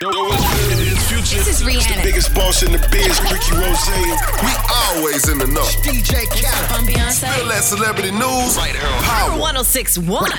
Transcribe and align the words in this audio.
This 0.00 1.60
is 1.60 1.60
Rihanna. 1.60 1.96
The 1.96 2.02
Biggest 2.02 2.34
boss 2.34 2.62
in 2.62 2.72
the 2.72 2.78
biz, 2.90 3.20
Rick 3.28 3.44
Ross. 3.52 3.84
We 4.40 4.52
always 4.96 5.28
in 5.28 5.36
the 5.36 5.46
know. 5.46 5.60
DJ 5.84 6.24
Khaled. 6.24 6.72
I'm 6.72 6.86
Beyonce. 6.86 7.28
That 7.60 7.66
celebrity 7.66 8.10
news. 8.12 8.56
Power. 8.56 9.38
1061. 9.38 10.30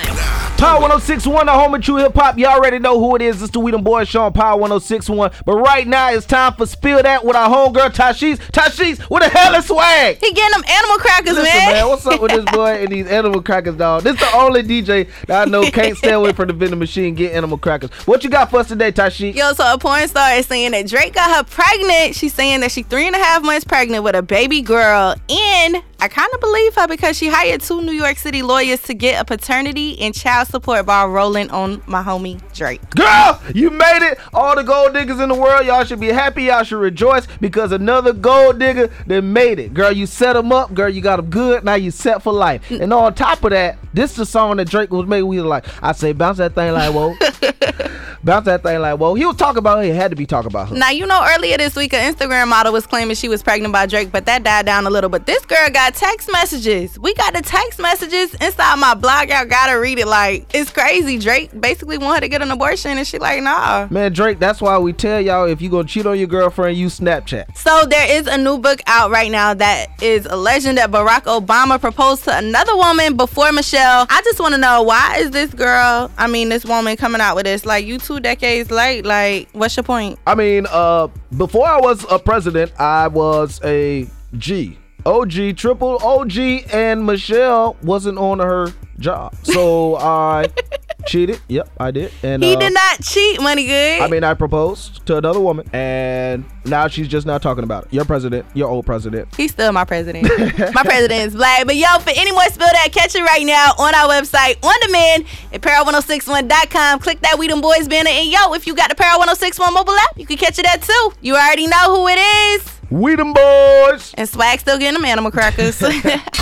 Power 0.58 0.80
1061, 0.80 1.46
the 1.46 1.52
home 1.52 1.72
of 1.72 1.80
true 1.80 1.94
hip 1.94 2.16
hop. 2.16 2.36
Y'all 2.36 2.50
already 2.50 2.80
know 2.80 2.98
who 2.98 3.14
it 3.14 3.22
is. 3.22 3.40
It's 3.40 3.52
the 3.52 3.60
We 3.60 3.70
Them 3.70 3.84
Boys 3.84 4.08
Show 4.08 4.22
on 4.22 4.32
Power 4.32 4.56
1061. 4.58 5.30
But 5.46 5.54
right 5.54 5.86
now, 5.86 6.10
it's 6.10 6.26
time 6.26 6.54
for 6.54 6.66
Spill 6.66 7.00
Dat 7.00 7.24
with 7.24 7.36
our 7.36 7.48
homegirl, 7.48 7.90
Tashiz. 7.90 8.38
Tashiz, 8.50 8.98
what 9.02 9.22
the 9.22 9.28
hell 9.28 9.54
is 9.54 9.66
swag? 9.66 10.18
He 10.18 10.32
getting 10.32 10.50
them 10.50 10.68
animal 10.68 10.96
crackers, 10.96 11.34
Listen, 11.34 11.44
man. 11.44 11.72
man, 11.72 11.88
what's 11.88 12.04
up 12.06 12.20
with 12.20 12.32
this 12.32 12.44
boy 12.46 12.82
and 12.82 12.90
these 12.90 13.06
animal 13.06 13.40
crackers, 13.40 13.76
dog? 13.76 14.02
This 14.02 14.18
the 14.18 14.28
only 14.34 14.64
DJ 14.64 15.08
that 15.28 15.46
I 15.46 15.48
know 15.48 15.62
can't 15.70 15.96
stay 15.96 16.14
away 16.14 16.32
from 16.32 16.48
the 16.48 16.54
vending 16.54 16.80
machine 16.80 17.14
get 17.14 17.34
animal 17.34 17.56
crackers. 17.56 17.92
What 18.04 18.24
you 18.24 18.30
got 18.30 18.50
for 18.50 18.58
us 18.58 18.66
today, 18.66 18.90
Tashiz? 18.90 19.36
Yo, 19.36 19.52
so 19.52 19.72
a 19.72 19.78
porn 19.78 20.08
star 20.08 20.34
is 20.34 20.46
saying 20.46 20.72
that 20.72 20.88
Drake 20.88 21.14
got 21.14 21.36
her 21.36 21.44
pregnant. 21.44 22.16
She's 22.16 22.34
saying 22.34 22.60
that 22.60 22.72
she's 22.72 22.86
three 22.86 23.06
and 23.06 23.14
a 23.14 23.20
half 23.20 23.44
months 23.44 23.64
pregnant 23.64 24.02
with 24.02 24.16
a 24.16 24.22
baby 24.22 24.60
girl. 24.60 25.14
And 25.28 25.82
I 26.02 26.08
kind 26.08 26.28
of 26.34 26.40
believe 26.40 26.74
her 26.74 26.88
because 26.88 27.16
she 27.16 27.28
hired 27.28 27.60
two 27.60 27.80
New 27.80 27.92
York 27.92 28.16
City 28.16 28.42
lawyers 28.42 28.82
to 28.82 28.92
get 28.92 29.22
a 29.22 29.24
paternity 29.24 30.00
and 30.00 30.12
child 30.12 30.48
support 30.48 30.84
ball 30.84 31.08
rolling 31.10 31.48
on 31.50 31.80
my 31.86 32.02
homie 32.02 32.40
Drake. 32.52 32.80
Girl, 32.90 33.40
you 33.54 33.70
made 33.70 34.10
it. 34.10 34.18
All 34.34 34.56
the 34.56 34.64
gold 34.64 34.94
diggers 34.94 35.20
in 35.20 35.28
the 35.28 35.36
world, 35.36 35.64
y'all 35.64 35.84
should 35.84 36.00
be 36.00 36.08
happy. 36.08 36.42
Y'all 36.42 36.64
should 36.64 36.80
rejoice 36.80 37.28
because 37.40 37.70
another 37.70 38.12
gold 38.12 38.58
digger 38.58 38.88
that 39.06 39.22
made 39.22 39.60
it. 39.60 39.74
Girl, 39.74 39.92
you 39.92 40.06
set 40.06 40.32
them 40.32 40.50
up. 40.50 40.74
Girl, 40.74 40.88
you 40.88 41.02
got 41.02 41.18
them 41.18 41.30
good. 41.30 41.62
Now 41.62 41.74
you 41.74 41.92
set 41.92 42.20
for 42.20 42.32
life. 42.32 42.68
Mm. 42.68 42.80
And 42.80 42.92
on 42.92 43.14
top 43.14 43.44
of 43.44 43.50
that, 43.50 43.78
this 43.94 44.10
is 44.10 44.16
the 44.16 44.26
song 44.26 44.56
that 44.56 44.68
Drake 44.68 44.90
was 44.90 45.06
making. 45.06 45.28
We 45.28 45.36
was 45.36 45.46
like, 45.46 45.66
I 45.84 45.92
say, 45.92 46.12
bounce 46.14 46.38
that 46.38 46.56
thing 46.56 46.72
like 46.72 46.92
whoa. 46.92 47.14
bounce 48.24 48.44
that 48.46 48.62
thing 48.62 48.80
like 48.80 48.98
well, 48.98 49.14
He 49.14 49.24
was 49.24 49.36
talking 49.36 49.58
about 49.58 49.78
her. 49.78 49.84
He 49.84 49.90
had 49.90 50.10
to 50.10 50.16
be 50.16 50.26
talking 50.26 50.50
about 50.50 50.68
her. 50.68 50.76
Now, 50.76 50.90
you 50.90 51.06
know, 51.06 51.24
earlier 51.36 51.56
this 51.56 51.76
week, 51.76 51.92
an 51.92 52.14
Instagram 52.14 52.48
model 52.48 52.72
was 52.72 52.86
claiming 52.86 53.16
she 53.16 53.28
was 53.28 53.42
pregnant 53.42 53.72
by 53.72 53.86
Drake, 53.86 54.12
but 54.12 54.26
that 54.26 54.44
died 54.44 54.66
down 54.66 54.86
a 54.86 54.90
little. 54.90 55.10
But 55.10 55.26
this 55.26 55.44
girl 55.44 55.68
got 55.70 55.94
text 55.94 56.30
messages. 56.32 56.98
We 56.98 57.14
got 57.14 57.34
the 57.34 57.42
text 57.42 57.78
messages 57.80 58.34
inside 58.34 58.76
my 58.76 58.94
blog. 58.94 59.30
I 59.30 59.44
gotta 59.44 59.78
read 59.78 59.98
it. 59.98 60.06
Like, 60.06 60.46
it's 60.54 60.70
crazy. 60.70 61.18
Drake 61.18 61.58
basically 61.60 61.98
wanted 61.98 62.22
to 62.22 62.28
get 62.28 62.42
an 62.42 62.50
abortion, 62.50 62.98
and 62.98 63.06
she 63.06 63.18
like, 63.18 63.42
nah. 63.42 63.88
Man, 63.90 64.12
Drake, 64.12 64.38
that's 64.38 64.60
why 64.60 64.78
we 64.78 64.92
tell 64.92 65.20
y'all 65.20 65.48
if 65.48 65.60
you 65.60 65.68
gonna 65.68 65.88
cheat 65.88 66.06
on 66.06 66.18
your 66.18 66.28
girlfriend, 66.28 66.76
use 66.76 67.00
Snapchat. 67.00 67.56
So 67.56 67.84
there 67.86 68.18
is 68.18 68.26
a 68.26 68.38
new 68.38 68.58
book 68.58 68.80
out 68.86 69.10
right 69.10 69.30
now 69.30 69.54
that 69.54 70.02
is 70.02 70.26
a 70.26 70.36
legend 70.36 70.78
that 70.78 70.90
Barack 70.90 71.22
Obama 71.22 71.80
proposed 71.80 72.24
to 72.24 72.36
another 72.36 72.76
woman 72.76 73.16
before 73.16 73.52
Michelle. 73.52 74.06
I 74.08 74.20
just 74.22 74.40
want 74.40 74.54
to 74.54 74.60
know 74.60 74.82
why 74.82 75.16
is 75.18 75.30
this 75.30 75.52
girl, 75.52 76.10
I 76.18 76.26
mean 76.26 76.48
this 76.48 76.64
woman 76.64 76.96
coming 76.96 77.20
out 77.20 77.36
with 77.36 77.44
this 77.44 77.66
like 77.66 77.84
you 77.86 77.98
two 77.98 78.11
decades 78.20 78.70
late? 78.70 79.04
Like 79.04 79.48
what's 79.52 79.76
your 79.76 79.84
point? 79.84 80.18
I 80.26 80.34
mean, 80.34 80.66
uh, 80.70 81.08
before 81.36 81.66
I 81.66 81.80
was 81.80 82.04
a 82.10 82.18
president, 82.18 82.72
I 82.78 83.08
was 83.08 83.60
a 83.64 84.06
G. 84.36 84.78
OG, 85.04 85.56
triple 85.56 85.98
OG, 86.02 86.38
and 86.72 87.04
Michelle 87.04 87.76
wasn't 87.82 88.18
on 88.18 88.38
her 88.38 88.68
job. 89.00 89.34
So 89.42 89.96
I 89.96 90.46
cheated. 91.12 91.40
Yep, 91.48 91.70
I 91.78 91.90
did. 91.90 92.10
And 92.22 92.42
He 92.42 92.56
uh, 92.56 92.58
did 92.58 92.72
not 92.72 93.02
cheat, 93.02 93.40
money 93.40 93.66
good. 93.66 94.00
I 94.00 94.08
mean, 94.08 94.24
I 94.24 94.32
proposed 94.32 95.04
to 95.06 95.18
another 95.18 95.40
woman, 95.40 95.68
and 95.72 96.44
now 96.64 96.88
she's 96.88 97.06
just 97.06 97.26
not 97.26 97.42
talking 97.42 97.64
about 97.64 97.84
it. 97.84 97.92
Your 97.92 98.06
president, 98.06 98.46
your 98.54 98.68
old 98.68 98.86
president. 98.86 99.34
He's 99.36 99.52
still 99.52 99.72
my 99.72 99.84
president. 99.84 100.24
my 100.74 100.82
president 100.82 101.20
is 101.26 101.34
black. 101.34 101.66
But 101.66 101.76
yo, 101.76 101.98
for 101.98 102.10
any 102.16 102.32
more 102.32 102.44
spill 102.44 102.66
that, 102.66 102.88
catch 102.92 103.14
it 103.14 103.22
right 103.22 103.44
now 103.44 103.72
on 103.78 103.94
our 103.94 104.08
website 104.08 104.62
on 104.64 104.74
demand 104.80 105.26
at 105.52 105.60
Power1061.com. 105.60 107.00
Click 107.00 107.20
that 107.20 107.38
We 107.38 107.46
Them 107.46 107.60
Boys 107.60 107.88
banner. 107.88 108.10
And 108.10 108.28
yo, 108.28 108.54
if 108.54 108.66
you 108.66 108.74
got 108.74 108.88
the 108.88 108.96
Power 108.96 109.18
1061 109.18 109.74
mobile 109.74 109.92
app, 109.92 110.18
you 110.18 110.26
can 110.26 110.38
catch 110.38 110.58
it 110.58 110.64
there 110.64 110.78
too. 110.78 111.12
You 111.20 111.34
already 111.34 111.66
know 111.66 111.94
who 111.94 112.08
it 112.08 112.18
is. 112.18 112.72
We 112.90 113.16
them 113.16 113.32
boys. 113.32 114.12
And 114.18 114.28
Swag 114.28 114.60
still 114.60 114.78
getting 114.78 114.94
them 114.94 115.04
animal 115.04 115.30
crackers. 115.30 115.82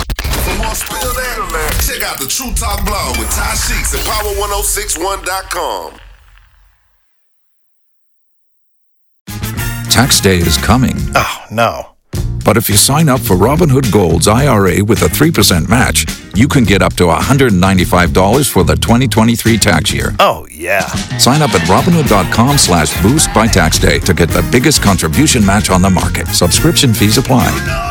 For 0.51 0.57
more 0.63 0.75
spill 0.75 1.13
that, 1.13 1.81
check 1.87 2.03
out 2.03 2.19
the 2.19 2.27
True 2.27 2.51
Talk 2.53 2.85
blog 2.85 3.17
with 3.17 3.31
Ty 3.31 3.53
Sheeks 3.55 3.93
at 3.95 4.01
power1061.com. 4.01 5.99
Tax 9.89 10.19
day 10.19 10.37
is 10.37 10.57
coming. 10.57 10.95
Oh, 11.15 11.45
no. 11.51 11.87
But 12.43 12.57
if 12.57 12.67
you 12.69 12.75
sign 12.75 13.07
up 13.07 13.21
for 13.21 13.35
Robinhood 13.35 13.91
Gold's 13.93 14.27
IRA 14.27 14.83
with 14.83 15.03
a 15.03 15.05
3% 15.05 15.69
match, 15.69 16.05
you 16.35 16.47
can 16.47 16.63
get 16.65 16.81
up 16.81 16.93
to 16.95 17.03
$195 17.03 18.51
for 18.51 18.63
the 18.63 18.75
2023 18.75 19.57
tax 19.57 19.93
year. 19.93 20.13
Oh, 20.19 20.47
yeah. 20.51 20.87
Sign 21.17 21.41
up 21.41 21.51
at 21.51 21.61
Robinhood.com 21.67 22.57
slash 22.57 23.01
boost 23.01 23.33
by 23.33 23.47
tax 23.47 23.79
day 23.79 23.99
to 23.99 24.13
get 24.13 24.29
the 24.29 24.47
biggest 24.51 24.81
contribution 24.81 25.45
match 25.45 25.69
on 25.69 25.81
the 25.81 25.89
market. 25.89 26.27
Subscription 26.27 26.93
fees 26.93 27.17
apply. 27.17 27.90